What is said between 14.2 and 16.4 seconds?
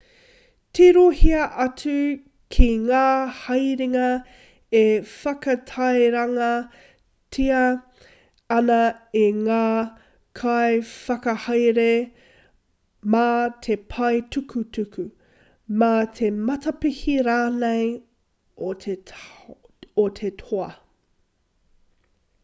tukutuku mā te